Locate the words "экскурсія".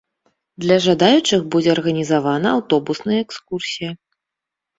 3.27-3.91